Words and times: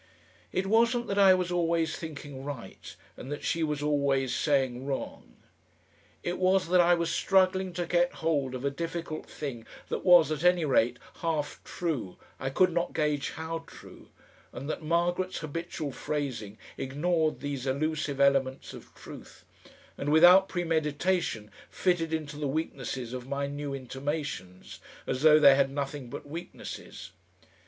It 0.51 0.65
wasn't 0.65 1.05
that 1.09 1.19
I 1.19 1.35
was 1.35 1.51
always 1.51 1.95
thinking 1.95 2.43
right, 2.43 2.95
and 3.15 3.31
that 3.31 3.43
she 3.43 3.61
was 3.61 3.83
always 3.83 4.33
saying 4.35 4.83
wrong. 4.87 5.35
It 6.23 6.39
was 6.39 6.69
that 6.69 6.81
I 6.81 6.95
was 6.95 7.11
struggling 7.13 7.71
to 7.73 7.85
get 7.85 8.13
hold 8.13 8.55
of 8.55 8.65
a 8.65 8.71
difficult 8.71 9.27
thing 9.27 9.63
that 9.89 10.03
was, 10.03 10.31
at 10.31 10.43
any 10.43 10.65
rate, 10.65 10.97
half 11.17 11.61
true, 11.63 12.17
I 12.39 12.49
could 12.49 12.73
not 12.73 12.93
gauge 12.93 13.29
how 13.33 13.63
true, 13.67 14.09
and 14.51 14.67
that 14.71 14.81
Margaret's 14.81 15.37
habitual 15.37 15.91
phrasing 15.91 16.57
ignored 16.79 17.39
these 17.39 17.67
elusive 17.67 18.19
elements 18.19 18.73
of 18.73 18.95
truth, 18.95 19.45
and 19.99 20.11
without 20.11 20.49
premeditation 20.49 21.51
fitted 21.69 22.11
into 22.11 22.37
the 22.37 22.47
weaknesses 22.47 23.13
of 23.13 23.27
my 23.27 23.45
new 23.45 23.71
intimations, 23.75 24.79
as 25.05 25.21
though 25.21 25.37
they 25.37 25.53
had 25.53 25.69
nothing 25.69 26.09
but 26.09 26.25
weaknesses. 26.27 27.11